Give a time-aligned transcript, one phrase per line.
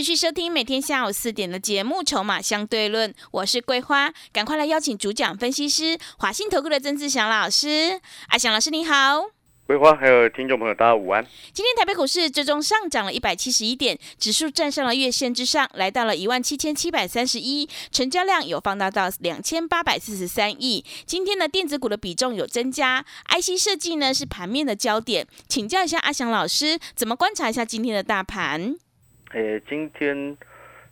[0.00, 8.00] 欢迎持续收听每天下午四点的节目《筹码相对论》，我是桂花，赶快来邀请主讲分析师华信投顾的曾志祥老师。
[8.28, 9.20] 阿祥老师你好，
[9.66, 11.22] 桂花还有听众朋友大家午安。
[11.52, 20.82] 今天台北股市最终上涨了一百七十一点，指数站上了月线之上，来到了一万七千七百三十一，成交量有放大到两千八百四十三亿。
[21.04, 28.76] 今天的电子股的比重有增加，IC 设计呢是盘面的焦点，请教一下阿祥老师，怎么观察一下今天的大盘？
[29.32, 30.36] 诶，今天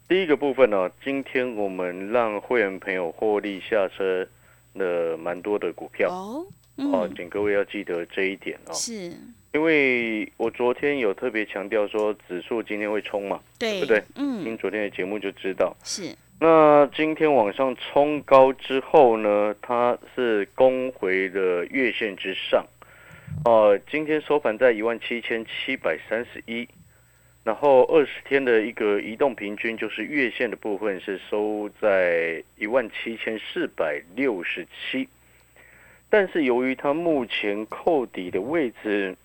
[0.08, 4.26] 第一个部分呢，今天我们让会员朋友获利下车
[4.74, 9.12] 了蛮多的股票哦，哦，嗯，请各位要记得这一点哦，是，
[9.52, 15.76] 因为我昨天有特别强调说指数今天会冲嘛，对，不对嗯，听昨天的节目就知道。
[15.82, 22.64] 是，那今天往上冲高之后呢，它是攻回了月线之上，
[23.44, 26.68] 哦、今天收盘在一万七千七百三十一，
[27.48, 35.08] 然后二十天的一个移动平均就是月线的部分是收在一万七千四百六十七，
[36.10, 39.16] 但是由于它目前扣底的位置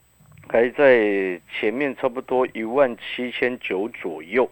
[0.47, 4.49] 还在前面差不多一万七千九左右。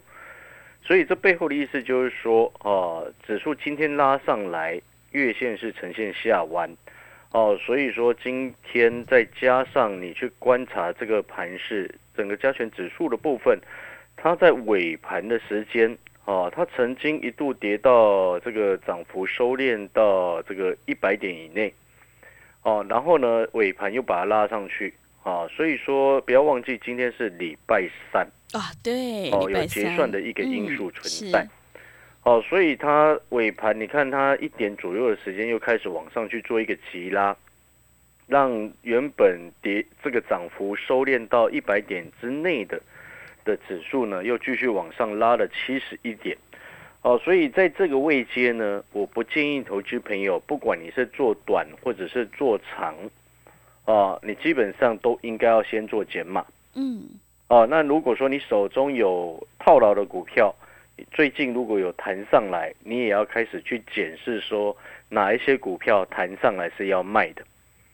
[0.84, 6.70] 所以这背后的意思就是说，啊，指数今天拉上来，月线是呈现下弯，
[7.34, 13.58] 哦、所以说今天再加上你去观察这个盘势，整个加权指数的部分，
[14.18, 21.74] 它在尾盘的时间，哦、它曾经一度跌到这个涨幅收敛到这个一百点以内，
[22.64, 24.94] 哦，然后呢尾盘又把它拉上去，
[25.24, 28.28] 啊，所以说不要忘记今天是礼拜三。
[28.52, 31.48] 啊，对，哦，有结算的一个因嗯素存是在。
[32.24, 37.36] 哦，所以它尾盘你看它一点左右的时间又开始往上去做一个急拉，
[38.28, 42.80] 让原本跌这个涨幅收敛到一百点之内的
[43.44, 46.38] 的指数呢，又继续往上拉了七十一点。
[47.02, 52.96] 哦，所以在这个位阶呢，我不建议投资朋友，不管你是做短或者是做长，
[53.86, 56.46] 啊，你基本上都应该要先做减码。
[56.76, 57.02] 嗯，
[57.48, 60.54] 哦，那如果说你手中有套牢的股票，
[61.12, 64.76] 最近如果有弹上来，你也要开始去检视说
[65.10, 67.44] 哪一些股票弹上来是要卖的。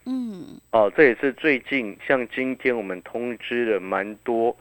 [0.05, 4.55] 嗯，哦，这也是最近像今天我们通知了蛮多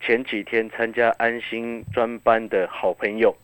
[0.00, 3.34] 前几天参加安心专班的好朋友，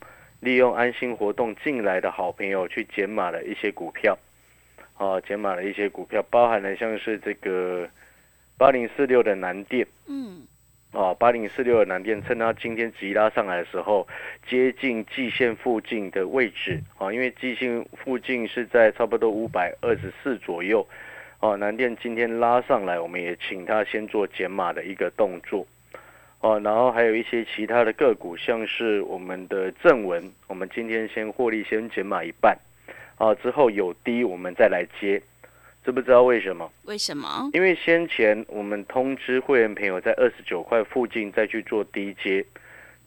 [0.40, 4.18] 利用安心活动进来的好朋友去减码了一些股票。
[4.96, 7.88] 哦，减码了一些股票，包含了像是这个
[8.56, 9.86] 八零四六的南电。
[10.06, 10.42] 嗯，
[10.94, 14.06] 哦，八零四六的南电，趁它今天急拉上来的时候，
[14.48, 20.86] 接近季线附近的位置啊、因为季线附近是在差不多五百二十四左右，
[21.40, 25.66] 哦，南电今天拉上来，我们也请它先做减码的一个动作，
[26.38, 32.56] 哦，然后还有一些其他的个股，像是我们的正文，我们今天先获利先减码一半，
[33.18, 35.20] 啊，之后有低我们再来接，
[35.84, 36.72] 知不知道为什么？
[36.84, 37.50] 为什么？
[37.52, 42.44] 因为先前我们通知会员朋友在二十九块附近再去做低阶，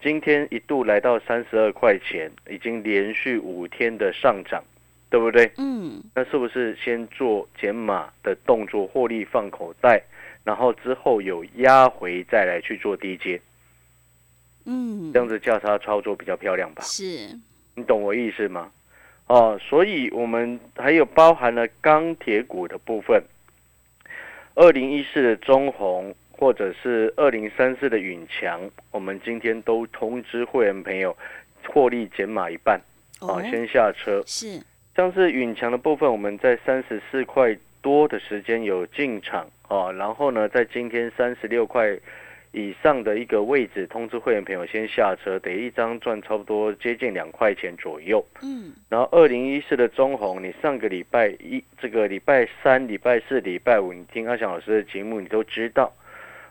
[0.01, 4.63] 今天一度来到三十二块钱，已经连续五天的上涨，
[5.09, 5.51] 对不对？
[5.57, 10.03] 嗯，那是不是先做减码的动作，获利放口袋，
[10.43, 13.41] 然后之后有压回再来去做低阶，
[14.65, 16.83] 嗯，这样子价差操作比较漂亮吧？
[16.83, 17.27] 是，
[17.73, 18.71] 你懂我意思吗？
[19.27, 23.21] 哦，所以我们还有包含了钢铁股的部分，
[24.55, 28.61] 二零一四的中红或者是二零三四的允强，
[28.91, 31.15] 我们今天都通知会员朋友
[31.67, 32.79] 获利减码一半，
[33.19, 34.23] 哦，先下车。
[34.25, 34.61] 是，
[34.95, 41.97] 像是允强的部分，我们在三十四块多的时间有进场哦，然后呢，在今天三十六块
[42.57, 48.25] 以上的一个位置，通知会员朋友先下车，得一张赚差不多接近两块钱左右。
[48.41, 55.93] 嗯，然后二零一四的中红，你上个礼拜一、这个礼拜三、礼拜四、礼拜五，你听阿翔老师的节目，你都知道。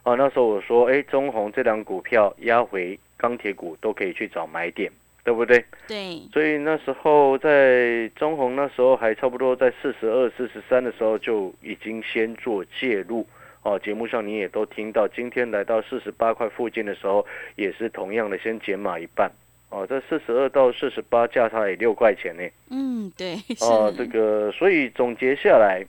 [0.04, 4.88] 哦，那时候我说，哎，中红这两股票压回钢铁股都可以去找买点，
[5.24, 5.64] 对不对？
[5.88, 13.26] 对，所以那时候在中红那时候还差不多在四十二、四十三的时候就已经先做介入。
[13.66, 17.26] 哦，节目上你也都听到，今天来到四十八块附近的时候，
[17.56, 19.28] 也是同样的先减码一半。
[19.70, 22.48] 哦，这四十二到四十八价差也六块钱呢。
[22.70, 25.84] 嗯，对，哦，是这个，所以总结下来，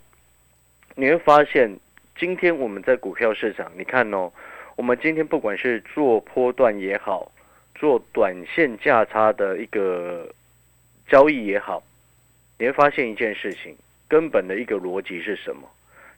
[0.95, 1.69] 你会发现，
[2.18, 4.33] 今天我们在股票市场，你看哦，
[4.75, 7.31] 我们今天不管是做波段也好，
[7.75, 10.27] 做短线价差的一个
[11.07, 11.83] 交易也好，
[12.57, 13.77] 你会发现一件事情，
[14.07, 15.69] 根本的一个逻辑是什么？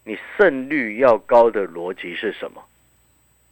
[0.09, 2.65] 你胜率要高的逻辑是什么？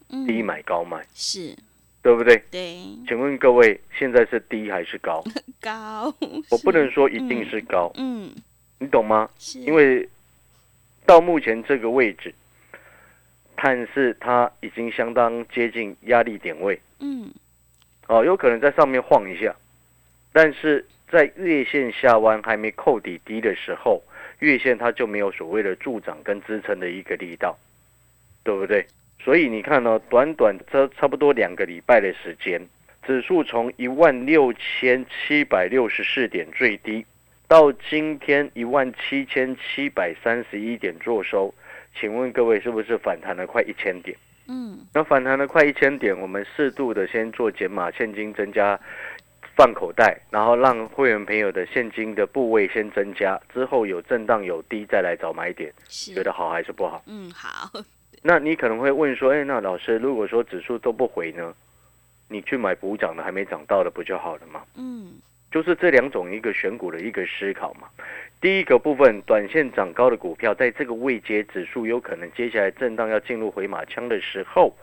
[0.09, 1.56] 嗯低买高卖，是，
[2.01, 2.42] 对不对？
[2.50, 2.77] 对，
[3.07, 5.24] 请问各位，现在是低还是高？
[5.62, 6.12] 高，
[6.50, 8.33] 我不能说一定是高，嗯，
[8.80, 9.30] 你懂吗？
[9.38, 10.09] 是因为
[11.06, 12.33] 到目前这个位置，
[13.56, 17.31] 看似它已经相当接近压力点位嗯
[18.07, 19.56] 哦，有可能在上面晃一下，
[20.33, 24.01] 但是在月线下弯还没扣底低的时候，
[24.39, 27.57] 月线它就没有所谓的助长跟支撑的一个力道，
[28.44, 28.86] 对不对？
[29.19, 32.62] 所以你看呢、短短这差不多两个礼拜的时间，
[33.06, 37.06] 指数从一万六千七百六十四点最低，
[37.48, 41.54] 到今天一万七千七百三十一点做收，
[42.00, 44.16] 请问各位是不是反弹了快一千点？
[44.50, 48.80] 嗯那反弹了快一千点，我们适度的先做减码，现金增加
[49.57, 57.01] 放口袋，然后让会员朋友的现金的部位先增加，之后有震荡有低再来找买点，觉得好还是不好？
[57.07, 57.71] 嗯好，
[58.21, 61.56] 那你可能会问说，哎，那老师，如果说指数都不回呢，
[62.30, 64.62] 你去买补涨的还没涨到的不就好了吗？
[64.75, 65.13] 嗯
[65.50, 67.88] 就是这两种一个选股的一个思考嘛。
[68.39, 74.75] 第一个部分，短线涨高的股票，在这个位阶指数有可能接下来震荡要进入回马枪的时候，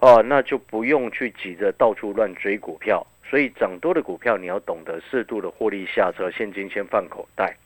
[0.00, 3.06] 哦，那就不用去急着到处乱追股票。
[3.32, 7.56] 所以涨多的股票，你要懂得适度的获利下车，现金先放口袋。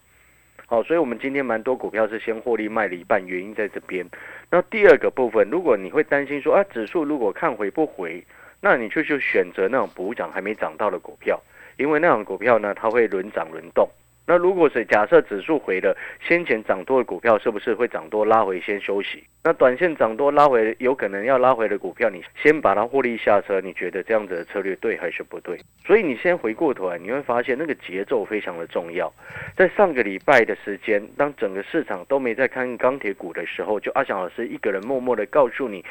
[0.65, 4.07] 好，所以我们今天蛮多股票是先获利卖了一半，原因在这边。
[4.49, 8.25] 那第二个部分，如果你会担心说啊，指数如果看回不回，
[8.61, 11.43] 那你就去选择那种补涨还没涨到的股票。
[11.79, 13.89] 因为那种股票呢，它会轮涨轮动。
[14.27, 19.23] 那如果是假设指数回了，先前涨多的股票是不是会涨多拉回先休息？
[19.45, 25.57] 那短线涨多拉回，有可能要拉回的股票，你先把它获利下车，你觉得这样子的策略对还是不对？
[25.87, 29.13] 所以你先回过头来，你会发现那个节奏非常的重要。
[29.57, 35.85] 在上个礼拜的时间，当整个市场都没在看钢铁股的时候，就阿翔老师一个人默默的告诉你，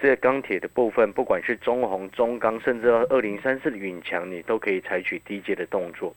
[0.00, 6.14] 这钢铁的部分，不管是中红、中钢，甚至二零三四的永强，你都可以采取低阶的动作，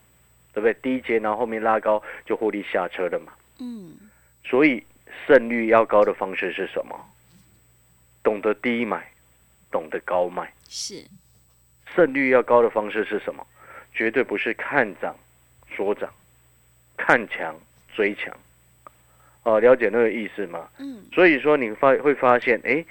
[0.55, 0.73] 对不对？
[0.75, 3.33] 低阶，然后后面拉高就获利下车了嘛。
[3.59, 3.93] 嗯
[4.43, 4.81] 所以
[5.27, 6.97] 胜率要高的方式是什么？
[8.23, 9.05] 懂得低买，
[9.69, 10.51] 懂得高卖。
[10.69, 11.03] 是，
[11.93, 13.45] 胜率要高的方式是什么？
[13.93, 15.13] 绝对不是看涨
[15.69, 16.09] 说涨，
[16.95, 17.53] 看强
[17.93, 18.33] 追强。
[19.43, 20.69] 哦，了解那个意思吗？
[20.79, 22.85] 嗯所以说你发会发现，哎，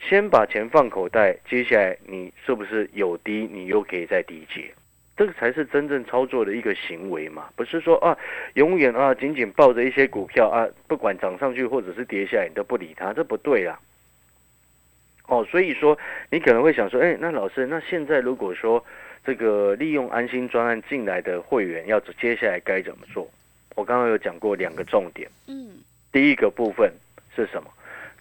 [0.00, 4.72] 先把钱放口袋，接下来你是不是有低，你又可以再低接？
[5.16, 8.16] 这个才是真正操作的一个行为嘛，不是说啊，
[8.54, 13.78] 永远啊紧紧抱着一些股票啊，不管涨上去或者是跌下来，你都不理它，这不对啊。
[15.26, 15.96] 哦，所以说
[16.30, 18.84] 你可能会想说，哎，那老师，那现在如果说
[19.24, 23.30] 这个利用安心专案进来的会员，要接下来该怎么做？
[23.76, 25.30] 我刚刚有讲过两个重点。
[25.46, 25.70] 嗯
[26.10, 26.92] 第一个部分
[27.34, 27.70] 是什么？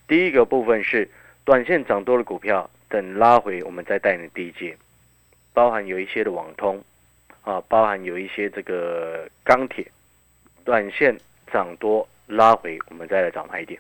[0.08, 1.10] 第一个部分是
[1.44, 4.78] 短线涨多的股票，等拉回我们再带你低接，
[5.54, 6.84] 包含有一些的网通
[7.44, 9.86] 啊，包含有一些这个钢铁，
[10.64, 11.18] 短线
[11.52, 13.80] 涨多拉回，我们再来找买点，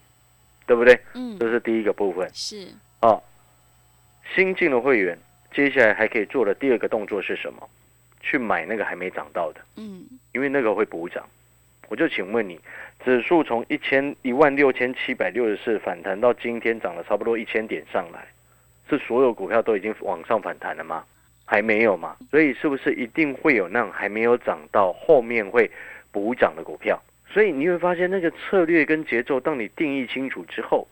[0.66, 1.00] 对不对？
[1.14, 2.68] 嗯这是第一个部分是，
[3.00, 3.22] 啊。
[4.36, 5.18] 新进的会员，
[5.54, 7.70] 接下来还可以做的第二个动作是什么？
[8.20, 9.62] 去买那个还没涨到的。
[9.76, 11.28] 嗯因为那个会补涨。
[11.90, 12.60] 我就请问你，
[13.04, 18.28] 指数从一千一万六千七百六十四反弹到今天涨了差不多一千点上来，
[18.90, 21.04] 是所有股票都已经往上反弹了吗？
[21.52, 22.16] 还没有嘛？
[22.30, 25.70] 所以是不是一定会有那种还没有涨到后面会
[26.10, 26.98] 补涨的股票？
[27.28, 30.88] 所以你会发现那个策略跟节奏，当你定义清楚之后，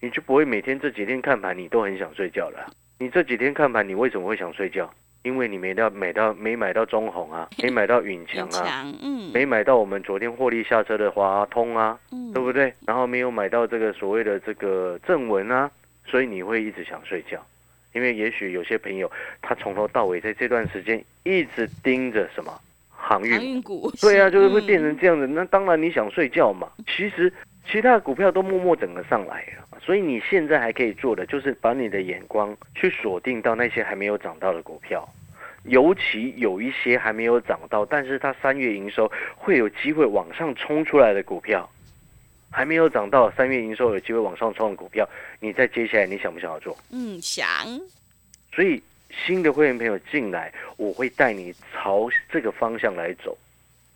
[0.00, 2.72] 你就不会每天这几天看盘你都很想睡觉了啊。
[2.98, 4.90] 你这几天看盘，你为什么会想睡觉？
[5.22, 12.72] 因为你没到买到没买到中红啊，没买到允强啊，嗯没买到我们昨天获利下车的华通啊，嗯对不对？
[12.86, 15.70] 然后没有买到这个所谓的这个正文啊，
[16.06, 17.38] 所以你会一直想睡觉，
[17.92, 19.10] 因为也许有些朋友
[19.42, 22.52] 他从头到尾在这段时间一直盯着什么
[22.90, 25.26] 航运航运股，对啊，就是会嗯变成这样子。
[25.26, 27.32] 那当然你想睡觉嘛，其实
[27.70, 29.78] 其他的股票都默默整个上来了。
[29.80, 35.08] 所以你现在还可以做的，就是把你的眼光去锁定到那些还没有涨到的股票，
[35.64, 41.68] 尤其有一些还没有涨到，但是它三月营收会有机会往上冲出来的股票，
[42.50, 46.76] 还没有涨到三月营收有机会往上冲的股票，你在接下来你想不想要做？
[46.90, 47.46] 嗯想，
[48.52, 48.82] 所以
[49.26, 53.36] 新的会员朋友进来，我会带你朝这个方向来走，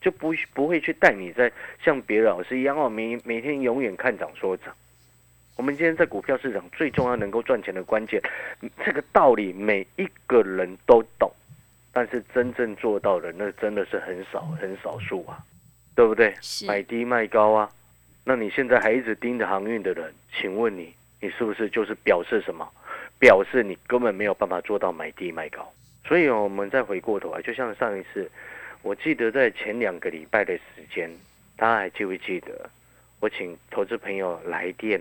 [0.01, 1.51] 就不不会去带你在
[1.85, 4.75] 像别的老师一样哦，每每天永远看涨说涨。
[5.57, 8.21] 我们今天在股票市场最重要能够赚钱的关键，
[8.85, 11.33] 这个道理每一个人都懂，
[11.93, 15.39] 但是真正做到的那真的是很少很少数啊，
[15.95, 16.35] 对不对？
[16.41, 17.71] 是买低卖高啊，
[18.25, 22.67] 那你现在还一直盯着航运的人，请问你，你是不是就是表示什么？
[23.19, 25.71] 表示你根本没有办法做到买低卖高。
[26.07, 28.31] 所以，我们再回过头来，就像上一次，
[28.83, 30.63] 我记得在前两个礼拜的时
[30.93, 31.11] 间，
[31.57, 32.69] 大家还记不记得？
[33.21, 35.01] 我请投资朋友来电，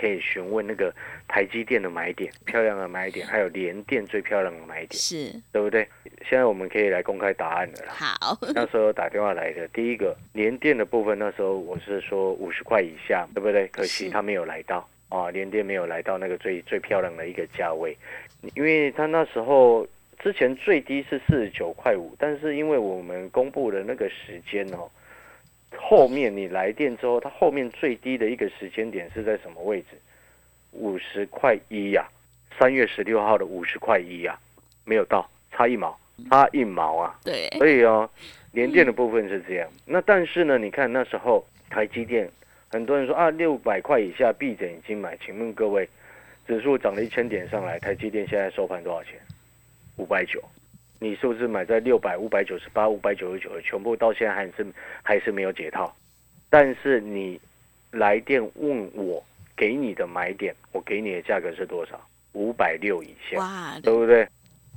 [0.00, 0.94] 可以询问那个
[1.26, 5.86] 台积电的买点，漂亮的买点，还有联电最漂亮的买点，是对不对？
[6.28, 7.92] 现在我们可以来公开答案了啦。
[7.92, 13.66] 好， 那时候打电话来的第一个联电的部分，那时候我是说五十块以下，对不对？
[13.68, 17.96] 可惜他没有来到啊，联电没有来到那个最最漂亮的一个价位，
[18.54, 19.86] 因为他那时候
[20.18, 24.90] 之前最低是四十九块五，但是因为我们公布的那个时间哦，
[25.76, 29.98] 后面你来电之后，它后面最低的一个时间点是在什么位置？
[30.72, 32.06] 五十块一呀，
[32.58, 34.38] 三月十六号的五十块一呀，
[34.84, 35.98] 没有到，差一毛，
[36.30, 37.18] 差一毛啊。
[37.24, 38.08] 对，所以哦，
[38.52, 39.68] 联电的部分是这样。
[39.86, 42.30] 那但是呢，你看那时候台积电，
[42.68, 45.16] 很多人说啊，六百块以下闭着眼睛买。
[45.24, 45.88] 请问各位，
[46.46, 49.14] 指数涨了一千点上来，台积电现在收盘多少钱？
[49.96, 50.42] 五百九。
[50.98, 54.66] 你是不是买在六百、五百九十八、五百九十九的，全部到现在还是
[55.02, 55.94] 还是没有解套？
[56.50, 57.40] 但是你
[57.90, 59.22] 来电问我
[59.56, 62.00] 给你的买点，我给你的价格是多少？
[62.32, 63.78] 五百六以下。
[63.82, 64.26] 对不对？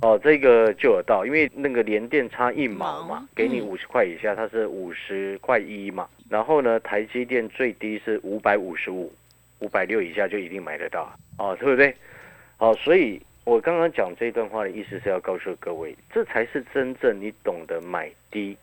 [0.00, 6.08] 哦，这个就有到，因为那个连电差一毛毛嘛，给你嗯五十块以下，它是五十块一嘛。
[6.28, 9.12] 然后呢，台积电最低是五百五十五，
[9.60, 11.94] 五百六以下就一定买得到，哦，对不对？
[12.58, 18.56] 哦，所以我刚刚讲这段话的意思是要告诉各位，这才是真正你懂得买低，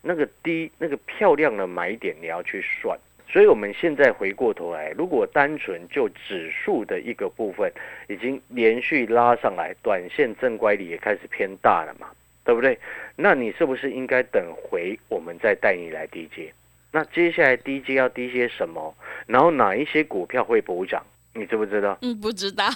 [0.00, 2.98] 那个低那个漂亮的买点你要去算。
[3.28, 7.72] 所以我们现在回过头来，如果单纯就指数的一个部分，
[8.08, 12.08] 已经连续拉上来，短线正乖离也开始偏大了嘛，
[12.44, 12.78] 对不对？
[13.16, 16.52] 那你是不是应该等回我们再带你来低阶？
[16.90, 18.94] 那接下来低阶要低些什么？
[19.26, 21.02] 然后哪一些股票会补涨？
[21.34, 21.96] 你知不知道？
[22.02, 22.66] 嗯，不知道，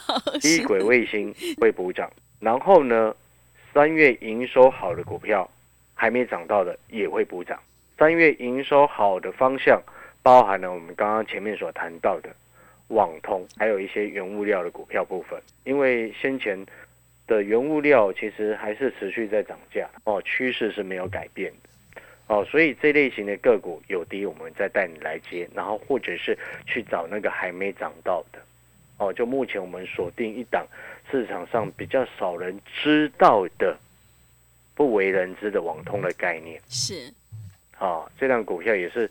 [0.40, 2.10] 低轨卫星会补涨，
[2.40, 3.14] 然后呢，
[3.74, 5.48] 三月营收好的股票
[5.94, 7.58] 还没涨到的也会补涨。
[7.98, 9.82] 三月营收好的方向
[10.22, 12.30] 包含了我们刚刚前面所谈到的
[12.88, 15.40] 网通，还有一些原物料的股票部分。
[15.64, 16.58] 因为先前
[17.26, 21.68] 的原物料其实还是持续在涨价哦，趋势是没有改变的。
[22.28, 28.40] 哦，所以这类型的个股有低，我们再带你来接，然后或者是去找那个还没涨到的。
[28.98, 30.66] 哦，就目前我们锁定一档
[31.10, 33.76] 市场上比较少人知道的、
[34.74, 36.60] 不为人知的网通的概念。
[36.68, 37.12] 是
[37.78, 39.10] 啊、这辆股票也是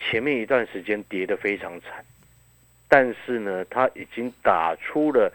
[0.00, 2.04] 前面一段时间跌得非常惨，
[2.88, 5.30] 但是呢，它已经打出了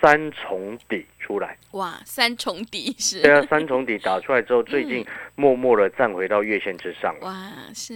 [0.00, 1.56] 三重底出来。
[1.72, 5.04] 哇，三重底是对啊，三重底打出来之后，最近
[5.34, 7.26] 默默的站回到月线之上了。
[7.26, 7.94] 哇，是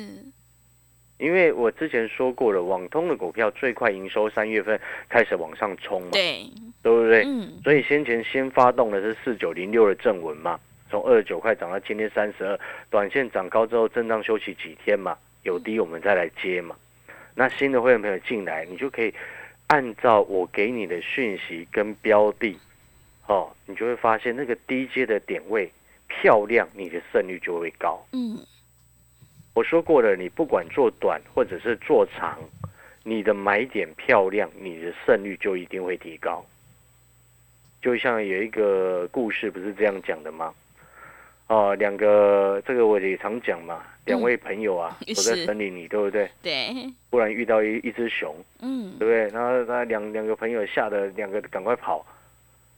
[1.18, 6.44] 因为我之前说过了，网通的股票最快营收三月份开始往上冲嘛，对，
[6.82, 7.23] 对不对？
[7.25, 10.58] 嗯，所以先前先发动的是四九零六的正文嘛，
[10.90, 12.58] 从二十九块涨到今天三十二，
[12.90, 16.76] 短线涨高之后震荡休息几天嘛，有低我们再来接嘛。
[17.37, 19.14] 那新的会员朋友进来，你就可以
[19.75, 22.57] 按照我给你的讯息跟标的，
[23.26, 25.69] 哦，你就会发现那个低阶的点位
[26.07, 28.00] 漂亮，你的胜率就会高。
[28.12, 28.38] 嗯，
[29.52, 32.38] 我说过了，你不管做短或者是做长，
[33.02, 36.47] 你的买点漂亮，你的胜率就一定会提高。
[37.83, 40.54] 就像有一个故事，不是这样讲的吗？
[41.49, 46.31] 哦，两个这个我也常讲嘛，两位朋友啊， 嗯走在是森林里，对不对？
[46.43, 46.75] 对，
[47.11, 49.29] 忽然遇到一一只熊，嗯对不对？
[49.29, 52.05] 然后他两两个朋友吓得两个赶快跑，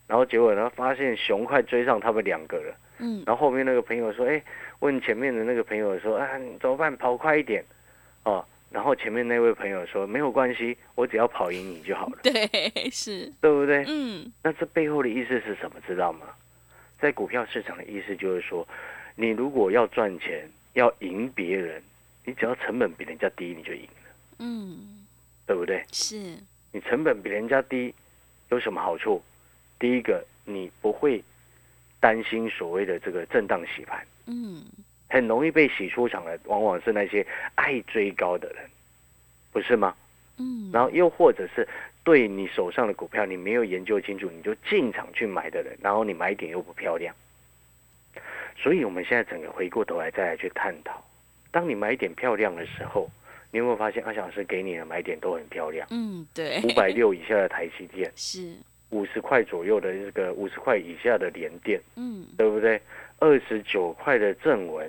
[0.07, 2.75] 然后结果呢，发现熊快追上他们两个了。
[2.99, 4.43] 嗯，然后后面那个朋友说：“哎，
[4.81, 6.97] 问前面的那个朋友说，啊，你怎么办？
[6.97, 7.63] 跑快一点，
[8.25, 15.77] 哦。”然后前面那位朋友说：“没有关系，我只要跑赢你就好了， 对，是，对不对？”嗯，那这背后的意思是什么？
[15.87, 16.27] 知道吗？
[17.01, 18.67] 在股票市场的意思就是说，
[19.15, 21.83] 你如果要赚钱，要赢别人，
[22.25, 25.07] 你只要成本比人家低，你就赢了，嗯，
[25.47, 25.85] 对不对？
[25.93, 26.39] 是，
[26.73, 27.95] 你成本比人家低，
[28.51, 29.23] 有什么好处？
[29.79, 31.23] 第一个，你不会
[32.01, 34.07] 担心所谓的这个震荡洗盘。
[34.27, 34.65] 嗯，
[35.09, 38.69] 很容易被洗出场的，往往是那些爱追高的人，
[39.53, 39.95] 不是吗？
[40.39, 41.67] 嗯，然后又或者是
[42.07, 47.13] 对你手上的股票你没有研究清楚，你就进场去买的人，然后你买点又不漂亮。
[48.57, 51.05] 所以，我们现在整个回过头来再来去探讨，
[51.51, 53.11] 当你买点漂亮的时候，
[53.51, 55.85] 你有没有发现阿翔老师给你的买点都很漂亮？
[55.91, 58.55] 嗯，对，五百六以下的台积电， 是，
[58.91, 62.81] 五十块左右的这个五十块以下的联电，嗯，对不对？
[63.19, 64.89] 二十九块的正文，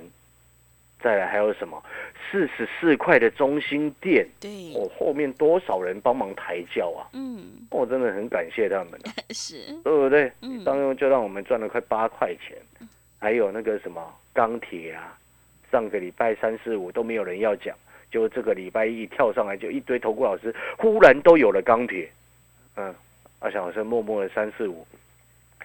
[1.01, 1.81] 再来还有什么？
[2.29, 7.07] 四十四块的中心店，对，我、后面多少人帮忙抬轿啊！
[7.13, 10.31] 嗯，我、真的很感谢他们、啊， 是，对不对？
[10.41, 12.57] 嗯当中就让我们赚了快八块钱，
[13.19, 15.17] 还有那个什么钢铁啊，
[15.71, 17.73] 上个礼拜三四五都没有人要讲，
[18.11, 22.09] 就这个礼拜一跳上来就一堆投顾老师忽然都有了钢铁，
[22.75, 22.93] 嗯，
[23.39, 24.85] 阿翔老师默默的三四五，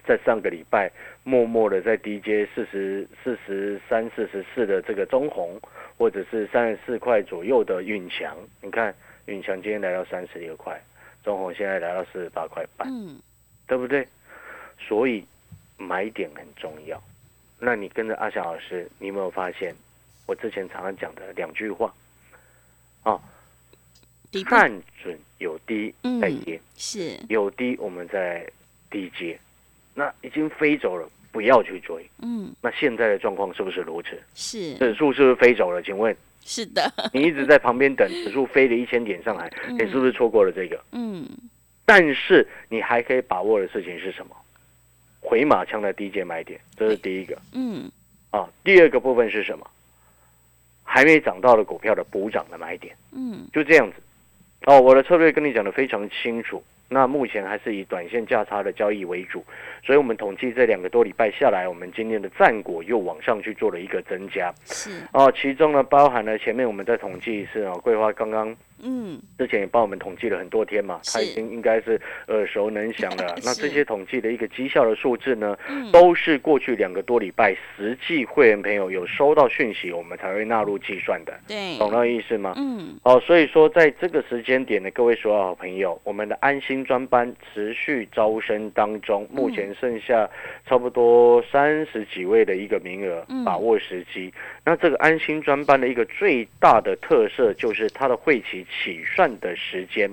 [0.05, 0.91] 在上个礼拜
[1.23, 5.59] 默默的在低阶四十四十三四十四的这个中红，
[5.97, 8.93] 或者是三十四块左右的运强，你看
[9.25, 10.81] 运强今天来到三十六块，
[11.23, 12.87] 中红现在来到四十八块半。
[12.91, 13.17] 嗯，
[13.65, 14.07] 对不对？
[14.77, 15.25] 所以
[15.77, 17.01] 买点很重要。
[17.59, 19.73] 那你跟着阿翔老师，你有没有发现
[20.27, 21.93] 我之前常常讲的两句话？
[23.03, 23.17] 啊，
[24.31, 24.69] 底部看
[25.01, 28.45] 准有低嗯再跌，是，有低我们再
[28.89, 29.39] 低接。
[29.93, 32.09] 那已经飞走了，不要去追。
[32.21, 34.21] 嗯，那现在的状况是不是如此？
[34.33, 35.81] 是，指数是不是飞走了？
[35.81, 40.83] 请问是的， 你一直在旁边等指数飞了一千点上来，嗯你是不是错过了这个？
[40.91, 41.27] 嗯，
[41.85, 44.35] 但是你还可以把握的事情是什么？
[45.21, 47.89] 回马枪的低阶买点，这是第一个嗯，
[48.31, 48.49] 啊。
[48.63, 49.65] 第二个部分是什么？
[50.83, 53.95] 还没涨到的股票的补涨的买点，嗯，就这样子。
[54.65, 56.63] 哦，我的策略跟你讲的非常清楚。
[56.93, 59.43] 那目前还是以短线价差的交易为主，
[59.83, 64.53] 所以我们统计这两个多礼拜下来，我们今天的战果又往上去做了一个增加。
[64.65, 73.35] 是，哦，其中呢包含了前面我们在统计是哦，桂花刚刚嗯，之前也帮我们统计了很多天嘛，他已经应该是耳熟能详了。
[73.43, 82.53] 那这些统计的一个绩效的数字呢，嗯，都是过去两个多礼拜实际会员朋友有收到讯息，我们才会纳入计算的，对，懂那意思吗？
[82.57, 90.29] 嗯，哦，所以说在这个时间点呢，各位所有好朋友，我们的安心专班持续招生当中，目前剩下
[90.67, 94.33] 差不多三十几位的一个名额嗯，把握时机。
[94.65, 100.09] 那这个安心专班的一个最大的特色就是它的会期起算的时间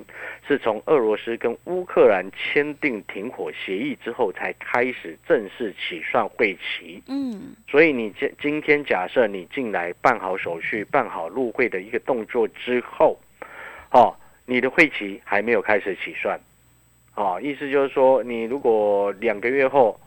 [0.46, 7.02] 是从俄罗斯跟乌克兰签订停火协议之后才开始正式起算会期。
[7.08, 13.18] 嗯，所以你今今天假设你进来办好手续、办好入会的一个动作之后，
[13.90, 14.14] 哦，
[14.46, 16.38] 你的会期还没有开始起算，
[17.14, 19.98] 哦，意思就是说，你如果两个月后，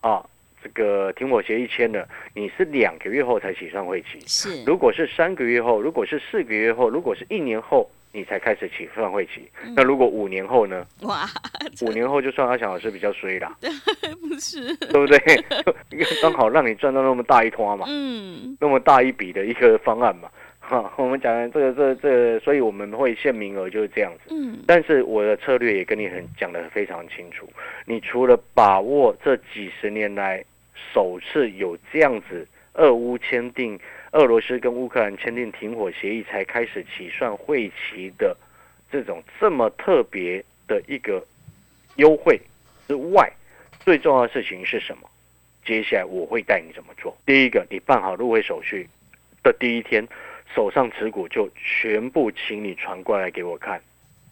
[0.00, 0.24] 啊，
[0.62, 9.48] 这个停火协议签了，你是两个月后才起算会期；是，如果是三个月后，如果是四个月后，如果是一年后，你才开始起算会期。
[9.62, 10.84] 嗯那如果五年后呢？
[11.02, 11.28] 哇，
[11.82, 15.18] 五年后就算阿翔老师比较衰啦， 不是，对不对？
[16.22, 17.84] 刚好让你赚到那么大一坨嘛。
[17.88, 20.28] 嗯，那么大一笔的一个方案嘛，
[20.68, 24.34] 哈，我们讲的这个这个这个，所以我们会限名额就是这样子。
[24.34, 27.48] 嗯，但是我的策略也跟你很讲的非常清楚，
[27.86, 30.44] 你除了把握这几十年来
[30.92, 33.80] 首次有这样子俄乌签订，
[34.12, 38.36] 俄罗斯跟乌克兰签订停火协议才开始起算会期的
[38.92, 41.24] 这种这么特别的一个
[41.96, 42.38] 优惠
[42.86, 43.32] 之外，
[43.80, 45.08] 最重要的事情是什么？
[45.64, 47.16] 接下来我会带你怎么做。
[47.24, 48.86] 第一个，你办好入会手续
[49.42, 50.06] 的第一天，
[50.54, 53.80] 手上持股就全部请你传过来给我看。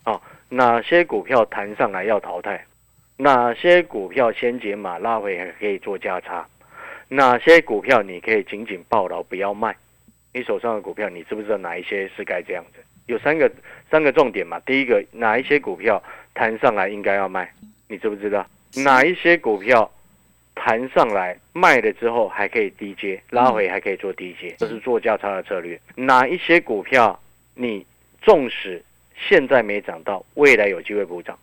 [0.04, 2.64] 啊，哪些股票弹上来要淘汰？
[3.16, 6.46] 哪些股票先解码拉回还可以做价差？
[7.08, 9.74] 哪些股票你可以紧紧抱牢不要卖？
[10.32, 12.80] 你手上的股票，你知不知道哪一些是该这样子？
[13.06, 13.50] 有三个
[13.90, 14.60] 三个重点嘛。
[14.66, 16.02] 第一个，哪一些股票
[16.34, 17.50] 弹上来应该要卖？
[17.88, 18.46] 你知不知道？
[18.84, 19.90] 哪一些股票
[20.56, 25.80] 弹上来卖了之后还可以低接，拉回还可以做低接，这是做价差的策略。
[25.94, 27.16] 哪一些股票
[27.54, 27.86] 你
[28.20, 28.82] 纵使
[29.28, 31.38] 现在没涨到，未来有机会补涨，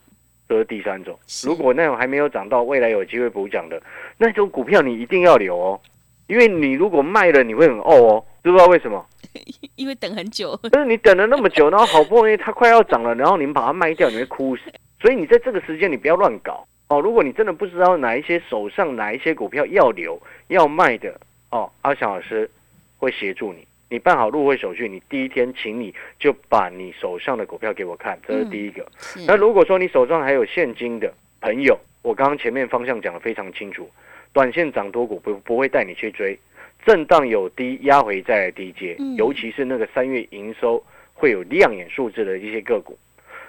[0.48, 1.18] 这是第三种。
[1.44, 3.80] 如果那种还没有涨到，未来有机会补涨的
[4.18, 5.80] 那种股票，你一定要留哦，
[6.26, 9.06] 因为你如果卖了，你会很哦哦，知不知道为什么？
[9.76, 14.62] 因为等很久，就是你等了那么久， 然后好不容易它快要涨了，然后你们把它卖掉，你会哭死。
[15.00, 17.00] 所以你在这个时间你不要乱搞哦。
[17.00, 22.50] 如果你真的不知道哪一些手上哪一些股票要留要卖的哦，阿翔老师
[22.98, 23.66] 会协助你。
[23.90, 28.84] 你办好入会手续，你第一天请你就把你手上的股票给我看，这是第一个。
[28.98, 33.88] 是，那如果说你手上还有现金的朋友，我刚刚前面方向讲的非常清楚，
[34.32, 36.36] 短线涨多股不不会带你去追，
[36.84, 42.98] 震荡有低压回再来低接，嗯尤其是那个三月营收会有亮眼数字的一些个股。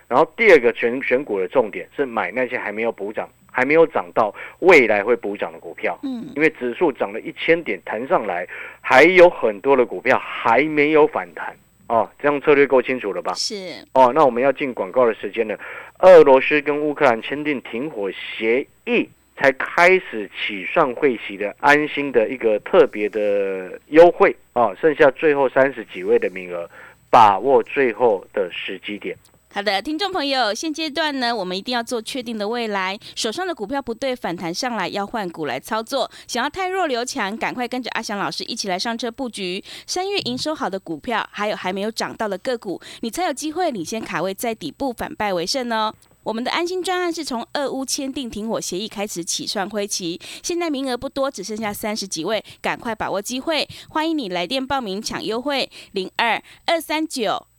[0.08, 6.00] 然后第二个选选股的重点是买那些还没有补涨、还没有涨到未来会补涨的股票。
[6.04, 8.48] 嗯，因为指数涨了一千点弹上来，
[8.82, 11.56] 还有很多的股票还没有反弹
[11.88, 13.34] 哦，这样策略够清楚了吧？
[13.34, 13.56] 是，
[13.94, 15.60] 哦，那我们要进广告的时间了。
[16.00, 26.70] 俄罗斯跟乌克兰签订停火协议，才开始起算会期的安心的一个特别的优惠哦，剩下最后三十几位的名额，
[27.10, 29.16] 把握最后的时机点。
[29.56, 33.00] 好的，听众朋友，现阶段呢，我们一定要做确定的未来。
[33.16, 36.12] 手上的股票不对，反弹上来要换股来操作。
[36.28, 39.64] 想要太弱留强，赶快跟着阿翔老师一起来上车布局。
[39.88, 45.96] 三月营收好的股票，还有还没有涨到的个股，你才有机会领先卡位在底部，反败为胜哦。
[46.24, 53.66] 我们的安心专案是从俄乌签订停火协议开始起算灰期，现在名额不多，只剩下三十几位，赶快把握机会。
[53.88, 57.48] 欢迎你来电报名抢优惠，零二二三九。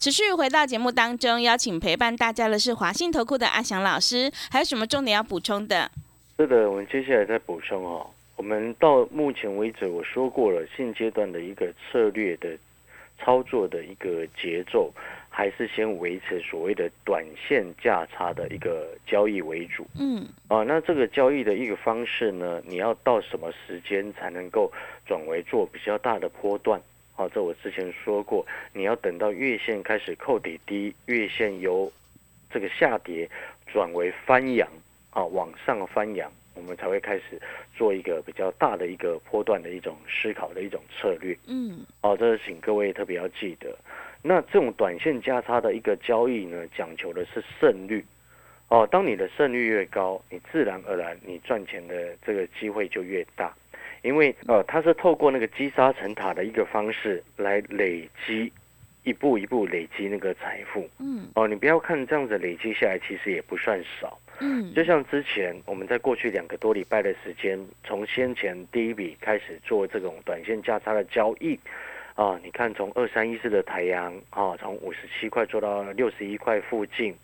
[0.00, 5.90] 持续回到节目当中，邀请陪伴大家的是华信投顾的阿翔老师，还有什么重点要补充的？
[6.38, 8.06] 是的，我们接下来再补充哦。
[8.36, 12.56] 我们到目前为止，我说过了，现阶段的一个策略的
[13.18, 14.90] 操作的一个节奏，
[15.28, 19.86] 还是先维持所谓的短线价差的一个交易为主。
[19.98, 24.72] 嗯，啊，那这个交易的一个方式呢，你要到什么时间才能够
[25.06, 26.80] 转为做比较大的波段？
[27.20, 31.92] 好，这我之前说过，你要等到月线开始扣底低，月线由
[32.50, 33.28] 这个下跌
[33.66, 34.66] 转为翻阳，
[35.10, 37.38] 啊，往上翻阳，我们才会开始
[37.76, 41.36] 做一个比较大的一个波段的一种思考的一种策略。
[41.46, 43.76] 嗯，哦，这是请各位特别要记得。
[44.22, 48.02] 那这种短线价差的一个交易呢，讲求的是胜率。
[48.68, 53.54] 哦，当你的胜率越高，你自然而然你赚钱的这个机会就越大。
[54.02, 58.52] 因为呃，它是透过那个积沙成塔的一个方式来累积，
[59.04, 60.88] 一步一步累积那个财富。
[60.98, 64.18] 嗯，哦，你不要看这样子累积下来，其实也不算少。
[64.40, 71.58] 嗯，就像之前我们在过去两个多礼拜的时间，从先前第一笔开始做这种短线价差的交易，
[72.14, 77.14] 啊，你看从二三一四的太阳啊，从五十七块做到六十一块附近，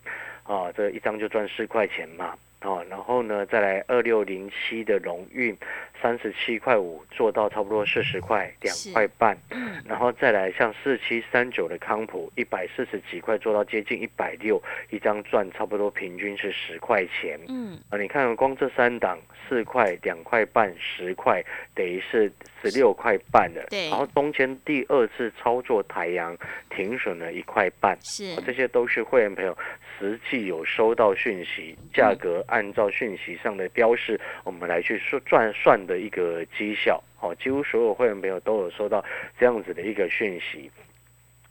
[0.43, 2.37] 啊，这一张就赚四块钱嘛。
[2.61, 5.55] 哦，然后呢，再来二六零七的荣运，
[6.01, 9.37] 三十七块五做到差不多四十块，两块半。
[9.51, 17.39] 嗯，然后再来像四七三九的康普，一百四十几块做到接近一百六，一张赚差不多平均是十块钱。
[17.47, 21.43] 嗯，啊，你看光这三档四块、两块半、十块，
[21.75, 22.31] 等于是
[22.63, 23.63] 十六块半了。
[23.69, 23.87] 对。
[23.89, 26.35] 然后中间第二次操作太阳
[26.71, 29.55] 停损了一块半，是，这些都是会员朋友
[29.99, 32.43] 实际有收到讯息，价格。
[32.47, 39.03] 按照讯息上的标示，我们来去算赚算的一个绩效，好，几乎所有会员朋友都有收到
[39.39, 40.69] 这样子的一个讯息，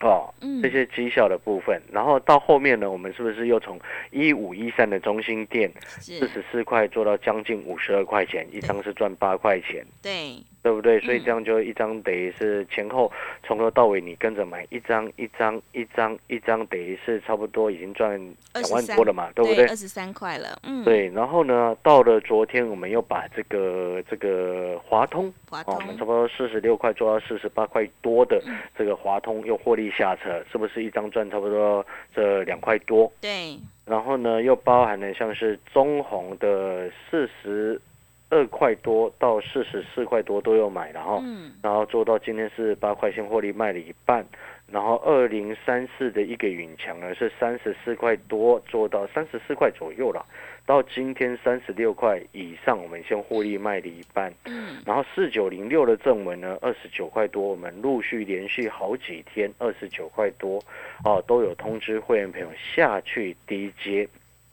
[0.01, 0.33] 哦，
[0.63, 3.79] 这些绩效的部分，然后到后面呢，我们是不是又从
[4.11, 10.43] 一五一三的中心店四十四块做到将近五十二块钱一张，是赚八块钱，对。
[10.67, 10.99] 对不对？
[11.03, 13.13] 所以这样就一张等于是前后
[13.45, 18.11] 从头到尾你跟着买一张一张一张一张，等于是差不多已经赚
[18.53, 19.65] 两万多了嘛，对不对？
[19.67, 20.83] 二十三块了，嗯。
[20.83, 28.43] 对，然后呢，到了昨天我们又把这个这个华通，华通，我们差不多四十六块做到四十八块多的
[28.77, 33.13] 这个华通又获利下车，是不是一张赚差不多这两块多？
[33.21, 33.57] 对。
[33.85, 37.81] 然后呢，又包含了像是中红的四十。
[38.29, 41.23] 二块多到四十四块多都有买了哈，
[41.63, 44.27] 然后做到今天是八块钱获利卖了一半，
[44.71, 50.27] 然后二零三四的一个允强呢是三十四块多做到三十四块左右了，
[50.67, 54.83] 到今天三十六块以上我们先获利卖了一半，嗯。
[54.85, 60.61] 然后四九零六的正文呢二十九块多，我们陆续连续好几天二十九块多，
[61.05, 64.09] 哦都有通知会员朋友下去低接。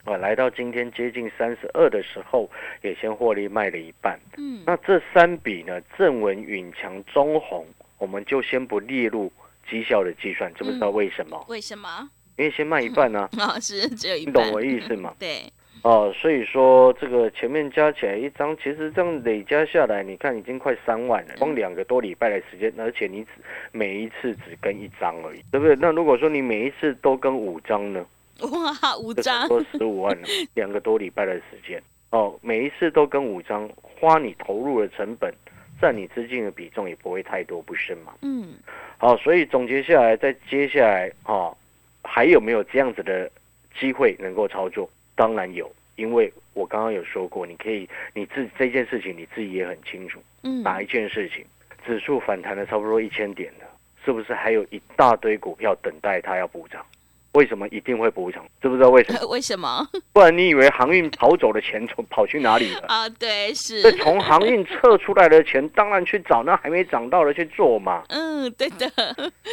[0.05, 2.49] 啊，来到今天接近三十二的时候，
[2.81, 4.19] 也先获利卖了一半。
[4.37, 7.65] 嗯，那这三笔呢，正文、允强、中红，
[7.97, 9.31] 我们就先不列入
[9.69, 11.45] 绩效的计算，知不知道为什么？
[11.47, 12.09] 为什么？
[12.37, 14.33] 因为先卖一半呢、 哦，是只有一半。
[14.45, 15.13] 你懂我意思吗？
[15.19, 15.43] 对，
[15.83, 23.29] 哦，所以说这个前面加起来一张，其实这样累加下来，你看已经快三万了，光两个多礼拜的时间，而且你只
[23.71, 25.77] 每一次只跟一张而已，对不对？
[25.79, 28.05] 那如果说你每一次都跟五张呢，
[28.41, 35.33] 哇，五这张，多十五万了， 两个多礼拜的时间，哦，每一次都跟五张，花你投入的成本，
[35.79, 38.13] 占你资金的比重也不会太多，不是吗？
[38.21, 38.55] 嗯，
[38.97, 41.55] 好，所以总结下来，在接下来啊、
[42.03, 43.31] 还有没有这样子的
[43.79, 44.89] 机会能够操作？
[45.15, 51.45] 当然有，因为我刚刚有说过，你可以你自这件事情你自己也很清楚，嗯，哪一件事情
[51.85, 53.65] 指数反弹了差不多一千点了，
[54.03, 56.83] 是不是还有一大堆股票等待它要补涨？
[57.33, 58.45] 为什么一定会补涨？
[58.61, 59.19] 知不知道为什么？
[59.29, 59.87] 为什么？
[60.13, 62.85] 不然你以为航运逃走的钱从跑去哪里了？
[62.89, 68.03] 啊，对，是这，从航运撤出来的钱，当然去找那还没涨到的去做嘛。
[68.09, 68.89] 嗯，对的，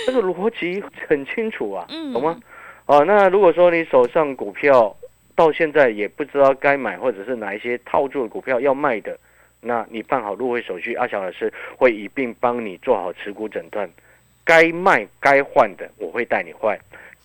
[0.07, 2.39] 这个逻辑很清楚啊，嗯懂吗？
[2.87, 4.95] 哦，那如果说你手上股票
[5.35, 9.17] 到现在也不知道该买，或者是哪一些套住的股票要卖的，
[9.63, 13.89] 那你办好入会手续，阿翔老师会一并帮你做好持股诊断，
[14.45, 16.79] 该卖该换的我会带你换，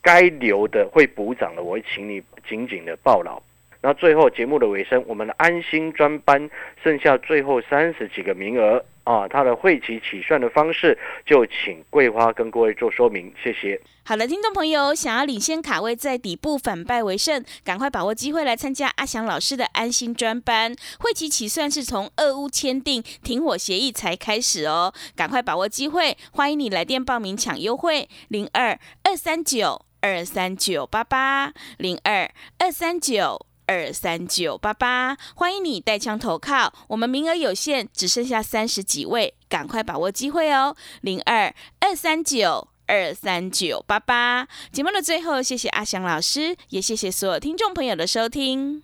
[0.05, 3.41] 该留的会补涨的我会请你紧紧的抱牢。
[3.81, 6.49] 那最后节目的尾声，我们的安心专班
[6.83, 13.79] 剩下最后三十几个名额啊，它的会期起算的方式就请桂花跟各位做说明，谢谢。
[14.03, 20.75] 好的，听众朋友，想要领先卡位，在底部反败为胜，赶快把握机会来参加阿翔老师的安心专班。
[20.99, 33.47] 会期起算是从俄乌签订停火协议才开始哦，赶快把握机会，欢迎你来电报名抢优惠，零二二三九二三九八八零二二三九。
[33.67, 40.75] 二三九八八，欢迎你带枪投靠，我们名额有限，只剩下三十几位，赶快把握机会哦！
[41.01, 44.47] 零二二三九二三九八八。
[44.71, 48.83] 节目的最后，谢谢阿翔老师，也谢谢所有听众朋友的收听。